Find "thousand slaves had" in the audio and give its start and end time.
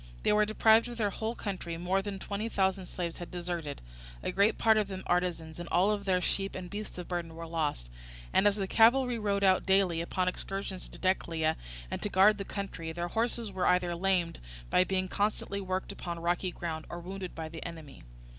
2.49-3.29